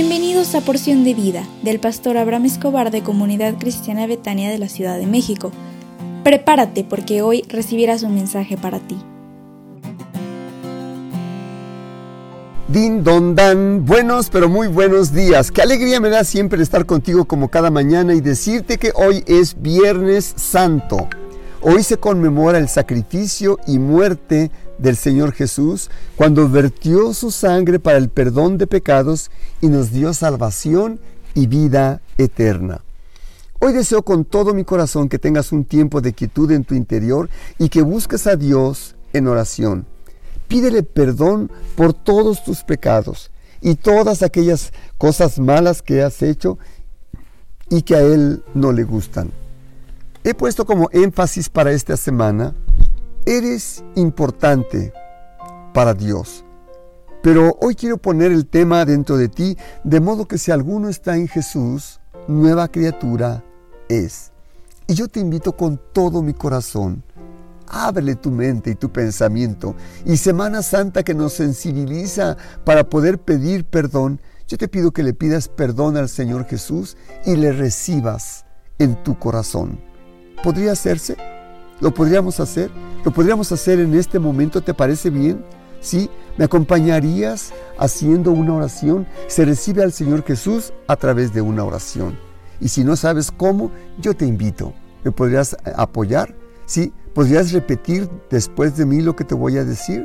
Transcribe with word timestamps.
Bienvenidos 0.00 0.54
a 0.54 0.60
Porción 0.60 1.02
de 1.02 1.12
Vida 1.12 1.42
del 1.64 1.80
pastor 1.80 2.18
Abraham 2.18 2.44
Escobar 2.44 2.92
de 2.92 3.02
Comunidad 3.02 3.58
Cristiana 3.58 4.06
Betania 4.06 4.48
de 4.48 4.56
la 4.56 4.68
Ciudad 4.68 4.96
de 4.96 5.08
México. 5.08 5.50
Prepárate 6.22 6.84
porque 6.84 7.20
hoy 7.20 7.42
recibirás 7.48 8.04
un 8.04 8.14
mensaje 8.14 8.56
para 8.56 8.78
ti. 8.78 8.96
Din 12.68 13.02
don 13.02 13.34
dan, 13.34 13.84
buenos 13.84 14.30
pero 14.30 14.48
muy 14.48 14.68
buenos 14.68 15.12
días. 15.12 15.50
Qué 15.50 15.62
alegría 15.62 15.98
me 15.98 16.10
da 16.10 16.22
siempre 16.22 16.62
estar 16.62 16.86
contigo 16.86 17.24
como 17.24 17.48
cada 17.48 17.72
mañana 17.72 18.14
y 18.14 18.20
decirte 18.20 18.78
que 18.78 18.92
hoy 18.94 19.24
es 19.26 19.60
Viernes 19.60 20.32
Santo. 20.36 21.08
Hoy 21.60 21.82
se 21.82 21.96
conmemora 21.96 22.58
el 22.58 22.68
sacrificio 22.68 23.58
y 23.66 23.80
muerte 23.80 24.52
del 24.78 24.96
Señor 24.96 25.32
Jesús 25.32 25.90
cuando 26.16 26.48
vertió 26.48 27.12
su 27.12 27.30
sangre 27.30 27.78
para 27.78 27.98
el 27.98 28.08
perdón 28.08 28.58
de 28.58 28.66
pecados 28.66 29.30
y 29.60 29.68
nos 29.68 29.92
dio 29.92 30.14
salvación 30.14 31.00
y 31.34 31.46
vida 31.46 32.00
eterna. 32.16 32.82
Hoy 33.60 33.72
deseo 33.72 34.02
con 34.02 34.24
todo 34.24 34.54
mi 34.54 34.64
corazón 34.64 35.08
que 35.08 35.18
tengas 35.18 35.50
un 35.50 35.64
tiempo 35.64 36.00
de 36.00 36.12
quietud 36.12 36.50
en 36.52 36.64
tu 36.64 36.74
interior 36.74 37.28
y 37.58 37.68
que 37.68 37.82
busques 37.82 38.26
a 38.28 38.36
Dios 38.36 38.94
en 39.12 39.26
oración. 39.26 39.84
Pídele 40.46 40.84
perdón 40.84 41.50
por 41.76 41.92
todos 41.92 42.44
tus 42.44 42.62
pecados 42.62 43.30
y 43.60 43.74
todas 43.74 44.22
aquellas 44.22 44.72
cosas 44.96 45.38
malas 45.40 45.82
que 45.82 46.02
has 46.02 46.22
hecho 46.22 46.58
y 47.68 47.82
que 47.82 47.96
a 47.96 48.00
Él 48.00 48.44
no 48.54 48.72
le 48.72 48.84
gustan. 48.84 49.32
He 50.24 50.34
puesto 50.34 50.64
como 50.64 50.88
énfasis 50.92 51.48
para 51.48 51.72
esta 51.72 51.96
semana 51.96 52.54
Eres 53.28 53.84
importante 53.94 54.90
para 55.74 55.92
Dios. 55.92 56.46
Pero 57.22 57.58
hoy 57.60 57.74
quiero 57.74 57.98
poner 57.98 58.32
el 58.32 58.46
tema 58.46 58.86
dentro 58.86 59.18
de 59.18 59.28
ti, 59.28 59.54
de 59.84 60.00
modo 60.00 60.26
que 60.26 60.38
si 60.38 60.50
alguno 60.50 60.88
está 60.88 61.14
en 61.14 61.28
Jesús, 61.28 62.00
nueva 62.26 62.68
criatura 62.68 63.44
es. 63.90 64.32
Y 64.86 64.94
yo 64.94 65.08
te 65.08 65.20
invito 65.20 65.54
con 65.54 65.78
todo 65.92 66.22
mi 66.22 66.32
corazón, 66.32 67.04
ábrele 67.66 68.14
tu 68.14 68.30
mente 68.30 68.70
y 68.70 68.76
tu 68.76 68.90
pensamiento. 68.90 69.74
Y 70.06 70.16
Semana 70.16 70.62
Santa 70.62 71.02
que 71.02 71.12
nos 71.12 71.34
sensibiliza 71.34 72.38
para 72.64 72.88
poder 72.88 73.18
pedir 73.18 73.66
perdón, 73.66 74.22
yo 74.46 74.56
te 74.56 74.68
pido 74.68 74.90
que 74.90 75.02
le 75.02 75.12
pidas 75.12 75.48
perdón 75.48 75.98
al 75.98 76.08
Señor 76.08 76.46
Jesús 76.46 76.96
y 77.26 77.36
le 77.36 77.52
recibas 77.52 78.46
en 78.78 79.02
tu 79.02 79.18
corazón. 79.18 79.78
¿Podría 80.42 80.72
hacerse? 80.72 81.37
¿Lo 81.80 81.94
podríamos 81.94 82.40
hacer? 82.40 82.70
¿Lo 83.04 83.12
podríamos 83.12 83.52
hacer 83.52 83.78
en 83.78 83.94
este 83.94 84.18
momento? 84.18 84.60
¿Te 84.60 84.74
parece 84.74 85.10
bien? 85.10 85.44
¿Sí? 85.80 86.10
¿Me 86.36 86.44
acompañarías 86.44 87.52
haciendo 87.78 88.32
una 88.32 88.54
oración? 88.54 89.06
Se 89.28 89.44
recibe 89.44 89.84
al 89.84 89.92
Señor 89.92 90.24
Jesús 90.24 90.72
a 90.88 90.96
través 90.96 91.32
de 91.32 91.40
una 91.40 91.62
oración. 91.62 92.18
Y 92.60 92.68
si 92.68 92.82
no 92.82 92.96
sabes 92.96 93.30
cómo, 93.30 93.70
yo 93.98 94.14
te 94.14 94.26
invito. 94.26 94.72
¿Me 95.04 95.12
podrías 95.12 95.56
apoyar? 95.76 96.34
¿Sí? 96.66 96.92
¿Podrías 97.14 97.52
repetir 97.52 98.10
después 98.28 98.76
de 98.76 98.84
mí 98.84 99.00
lo 99.00 99.14
que 99.14 99.24
te 99.24 99.36
voy 99.36 99.56
a 99.56 99.64
decir? 99.64 100.04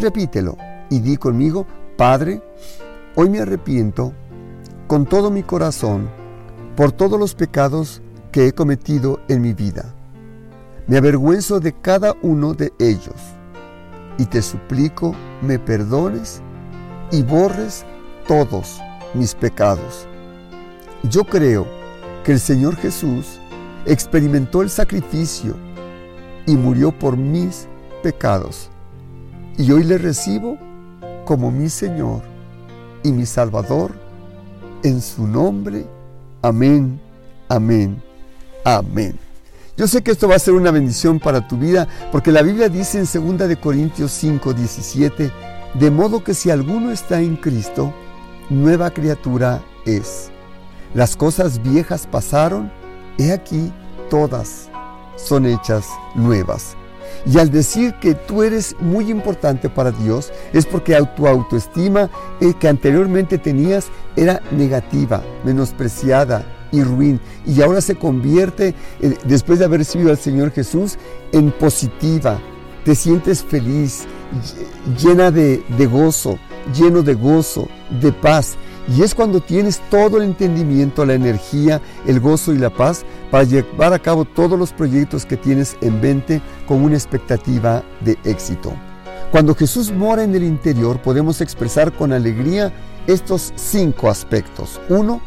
Repítelo 0.00 0.56
y 0.90 0.98
di 0.98 1.16
conmigo, 1.16 1.68
Padre, 1.96 2.42
hoy 3.14 3.30
me 3.30 3.40
arrepiento 3.40 4.12
con 4.88 5.06
todo 5.06 5.30
mi 5.30 5.44
corazón 5.44 6.10
por 6.76 6.90
todos 6.90 7.18
los 7.18 7.34
pecados 7.34 8.02
que 8.32 8.48
he 8.48 8.52
cometido 8.52 9.20
en 9.28 9.40
mi 9.40 9.54
vida 9.54 9.95
me 10.86 10.98
avergüenzo 10.98 11.60
de 11.60 11.72
cada 11.72 12.14
uno 12.22 12.54
de 12.54 12.72
ellos 12.78 13.16
y 14.18 14.24
te 14.26 14.40
suplico 14.40 15.14
me 15.42 15.58
perdones 15.58 16.40
y 17.10 17.22
borres 17.22 17.84
todos 18.26 18.80
mis 19.14 19.34
pecados. 19.34 20.06
Yo 21.04 21.24
creo 21.24 21.66
que 22.24 22.32
el 22.32 22.40
Señor 22.40 22.76
Jesús 22.76 23.38
experimentó 23.84 24.62
el 24.62 24.70
sacrificio 24.70 25.54
y 26.46 26.56
murió 26.56 26.96
por 26.96 27.16
mis 27.16 27.68
pecados. 28.02 28.70
Y 29.58 29.70
hoy 29.70 29.84
le 29.84 29.98
recibo 29.98 30.58
como 31.24 31.50
mi 31.50 31.68
Señor 31.68 32.22
y 33.02 33.12
mi 33.12 33.26
Salvador. 33.26 33.92
En 34.82 35.00
su 35.00 35.26
nombre. 35.26 35.86
Amén, 36.42 37.00
amén, 37.48 38.00
amén. 38.64 39.25
Yo 39.76 39.86
sé 39.86 40.02
que 40.02 40.10
esto 40.10 40.26
va 40.26 40.36
a 40.36 40.38
ser 40.38 40.54
una 40.54 40.70
bendición 40.70 41.20
para 41.20 41.46
tu 41.46 41.58
vida, 41.58 41.86
porque 42.10 42.32
la 42.32 42.40
Biblia 42.40 42.70
dice 42.70 42.98
en 42.98 43.36
2 43.36 43.46
de 43.46 43.56
Corintios 43.58 44.10
5, 44.12 44.54
17, 44.54 45.30
de 45.74 45.90
modo 45.90 46.24
que 46.24 46.32
si 46.32 46.50
alguno 46.50 46.90
está 46.90 47.20
en 47.20 47.36
Cristo, 47.36 47.92
nueva 48.48 48.90
criatura 48.90 49.62
es. 49.84 50.30
Las 50.94 51.14
cosas 51.14 51.62
viejas 51.62 52.06
pasaron, 52.06 52.72
he 53.18 53.32
aquí 53.32 53.70
todas 54.08 54.70
son 55.16 55.44
hechas 55.44 55.86
nuevas. 56.14 56.74
Y 57.26 57.38
al 57.38 57.50
decir 57.50 57.92
que 58.00 58.14
tú 58.14 58.42
eres 58.42 58.76
muy 58.80 59.10
importante 59.10 59.68
para 59.68 59.90
Dios, 59.90 60.32
es 60.54 60.64
porque 60.64 60.98
tu 61.14 61.26
autoestima 61.26 62.08
eh, 62.40 62.54
que 62.58 62.68
anteriormente 62.68 63.36
tenías 63.36 63.88
era 64.16 64.40
negativa, 64.52 65.22
menospreciada, 65.44 66.46
y 66.72 66.82
ruin. 66.82 67.20
Y 67.46 67.62
ahora 67.62 67.80
se 67.80 67.94
convierte, 67.94 68.74
eh, 69.00 69.16
después 69.24 69.58
de 69.58 69.64
haber 69.64 69.80
recibido 69.80 70.10
al 70.10 70.18
Señor 70.18 70.50
Jesús, 70.52 70.96
en 71.32 71.50
positiva. 71.52 72.40
Te 72.84 72.94
sientes 72.94 73.42
feliz, 73.42 74.04
llena 75.02 75.30
de, 75.30 75.64
de 75.76 75.86
gozo, 75.86 76.38
lleno 76.74 77.02
de 77.02 77.14
gozo, 77.14 77.68
de 78.00 78.12
paz. 78.12 78.56
Y 78.96 79.02
es 79.02 79.14
cuando 79.14 79.40
tienes 79.40 79.80
todo 79.90 80.18
el 80.18 80.22
entendimiento, 80.22 81.04
la 81.04 81.14
energía, 81.14 81.80
el 82.06 82.20
gozo 82.20 82.52
y 82.52 82.58
la 82.58 82.70
paz 82.70 83.04
para 83.32 83.42
llevar 83.42 83.92
a 83.92 83.98
cabo 83.98 84.24
todos 84.24 84.56
los 84.56 84.72
proyectos 84.72 85.26
que 85.26 85.36
tienes 85.36 85.76
en 85.80 86.00
mente 86.00 86.40
con 86.68 86.82
una 86.82 86.94
expectativa 86.94 87.82
de 88.04 88.16
éxito. 88.22 88.72
Cuando 89.32 89.56
Jesús 89.56 89.90
mora 89.90 90.22
en 90.22 90.34
el 90.36 90.44
interior 90.44 91.02
podemos 91.02 91.40
expresar 91.40 91.92
con 91.92 92.12
alegría 92.12 92.72
estos 93.08 93.52
cinco 93.56 94.08
aspectos. 94.08 94.80
Uno, 94.88 95.20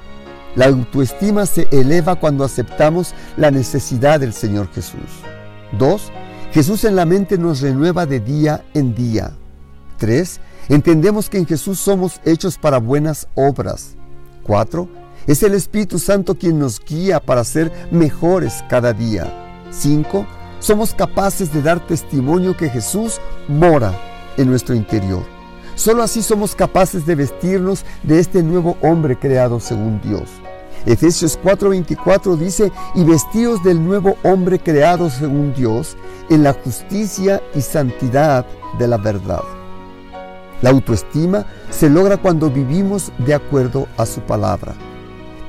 la 0.55 0.65
autoestima 0.65 1.45
se 1.45 1.67
eleva 1.71 2.15
cuando 2.15 2.43
aceptamos 2.43 3.13
la 3.37 3.51
necesidad 3.51 4.19
del 4.19 4.33
Señor 4.33 4.69
Jesús. 4.73 5.21
2. 5.77 6.11
Jesús 6.51 6.83
en 6.83 6.95
la 6.95 7.05
mente 7.05 7.37
nos 7.37 7.61
renueva 7.61 8.05
de 8.05 8.19
día 8.19 8.65
en 8.73 8.95
día. 8.95 9.31
3. 9.97 10.39
Entendemos 10.69 11.29
que 11.29 11.37
en 11.37 11.45
Jesús 11.45 11.79
somos 11.79 12.19
hechos 12.25 12.57
para 12.57 12.79
buenas 12.79 13.27
obras. 13.35 13.95
4. 14.43 14.89
Es 15.27 15.43
el 15.43 15.53
Espíritu 15.53 15.99
Santo 15.99 16.35
quien 16.35 16.57
nos 16.57 16.83
guía 16.83 17.19
para 17.19 17.43
ser 17.43 17.71
mejores 17.91 18.63
cada 18.67 18.93
día. 18.93 19.31
5. 19.69 20.25
Somos 20.59 20.93
capaces 20.93 21.53
de 21.53 21.61
dar 21.61 21.85
testimonio 21.85 22.57
que 22.57 22.69
Jesús 22.69 23.21
mora 23.47 23.93
en 24.37 24.49
nuestro 24.49 24.73
interior. 24.73 25.38
Solo 25.79 26.03
así 26.03 26.22
somos 26.22 26.56
capaces 26.56 27.06
de 27.06 27.16
vestirnos 27.16 27.85
de 28.03 28.19
este 28.19 28.44
nuevo 28.44 28.75
hombre 28.81 29.17
creado 29.17 29.62
según 29.62 30.01
Dios. 30.01 30.29
Efesios 30.85 31.40
4:24 31.41 32.35
dice, 32.35 32.69
y 32.95 33.06
vestidos 33.06 33.63
del 33.63 33.81
nuevo 33.81 34.17
hombre 34.23 34.59
creado 34.59 35.09
según 35.09 35.53
Dios, 35.53 35.95
en 36.29 36.44
la 36.44 36.51
justicia 36.51 37.41
y 37.56 37.62
santidad 37.62 38.45
de 38.78 38.90
la 38.90 38.97
verdad. 38.97 39.44
La 40.62 40.72
autoestima 40.72 41.45
se 41.69 41.90
logra 41.90 42.17
cuando 42.17 42.50
vivimos 42.50 43.13
de 43.19 43.35
acuerdo 43.35 43.88
a 43.96 44.06
su 44.06 44.19
palabra. 44.19 44.75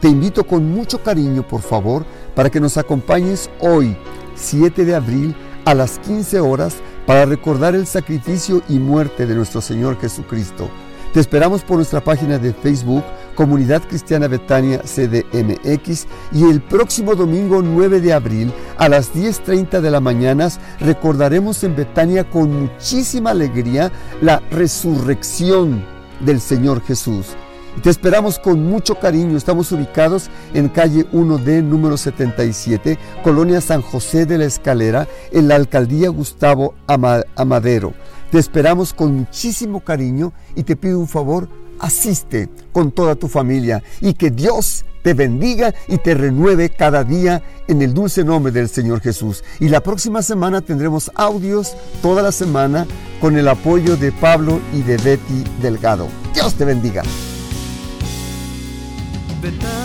Te 0.00 0.06
invito 0.06 0.46
con 0.46 0.70
mucho 0.70 1.02
cariño, 1.02 1.42
por 1.42 1.62
favor, 1.62 2.04
para 2.36 2.50
que 2.50 2.60
nos 2.60 2.76
acompañes 2.76 3.50
hoy, 3.58 3.96
7 4.36 4.84
de 4.84 4.94
abril, 4.94 5.34
a 5.64 5.74
las 5.74 5.98
15 5.98 6.38
horas, 6.38 6.76
para 7.10 7.26
recordar 7.26 7.74
el 7.74 7.88
sacrificio 7.88 8.62
y 8.68 8.78
muerte 8.78 9.26
de 9.26 9.34
nuestro 9.34 9.60
Señor 9.60 10.00
Jesucristo. 10.00 10.70
Te 11.12 11.18
esperamos 11.18 11.62
por 11.62 11.78
nuestra 11.78 12.00
página 12.00 12.38
de 12.38 12.52
Facebook, 12.52 13.02
Comunidad 13.34 13.82
Cristiana 13.82 14.28
Betania 14.28 14.80
CDMX, 14.82 16.06
y 16.30 16.44
el 16.44 16.60
próximo 16.60 17.16
domingo 17.16 17.62
9 17.62 18.00
de 18.00 18.12
abril 18.12 18.52
a 18.78 18.88
las 18.88 19.12
10.30 19.12 19.80
de 19.80 19.90
la 19.90 19.98
mañana 19.98 20.50
recordaremos 20.78 21.64
en 21.64 21.74
Betania 21.74 22.30
con 22.30 22.60
muchísima 22.60 23.30
alegría 23.30 23.90
la 24.20 24.40
resurrección 24.52 25.84
del 26.20 26.40
Señor 26.40 26.80
Jesús. 26.80 27.34
Te 27.82 27.88
esperamos 27.88 28.38
con 28.38 28.68
mucho 28.68 28.96
cariño. 28.96 29.38
Estamos 29.38 29.72
ubicados 29.72 30.28
en 30.52 30.68
calle 30.68 31.06
1D 31.12 31.62
número 31.62 31.96
77, 31.96 32.98
Colonia 33.24 33.60
San 33.62 33.80
José 33.80 34.26
de 34.26 34.36
la 34.36 34.44
Escalera, 34.44 35.08
en 35.32 35.48
la 35.48 35.54
alcaldía 35.54 36.10
Gustavo 36.10 36.74
Amadero. 36.86 37.94
Te 38.30 38.38
esperamos 38.38 38.92
con 38.92 39.14
muchísimo 39.14 39.80
cariño 39.80 40.32
y 40.54 40.64
te 40.64 40.76
pido 40.76 40.98
un 40.98 41.08
favor, 41.08 41.48
asiste 41.78 42.50
con 42.72 42.92
toda 42.92 43.14
tu 43.14 43.28
familia 43.28 43.82
y 44.00 44.12
que 44.12 44.30
Dios 44.30 44.84
te 45.02 45.14
bendiga 45.14 45.74
y 45.88 45.96
te 45.96 46.14
renueve 46.14 46.68
cada 46.68 47.02
día 47.04 47.42
en 47.66 47.80
el 47.80 47.94
dulce 47.94 48.22
nombre 48.22 48.52
del 48.52 48.68
Señor 48.68 49.00
Jesús. 49.00 49.42
Y 49.58 49.68
la 49.68 49.80
próxima 49.80 50.20
semana 50.22 50.60
tendremos 50.60 51.10
audios 51.14 51.74
toda 52.02 52.22
la 52.22 52.32
semana 52.32 52.86
con 53.20 53.38
el 53.38 53.48
apoyo 53.48 53.96
de 53.96 54.12
Pablo 54.12 54.60
y 54.74 54.82
de 54.82 54.98
Betty 54.98 55.44
Delgado. 55.62 56.08
Dios 56.34 56.54
te 56.54 56.66
bendiga. 56.66 57.02
Betania 59.40 59.79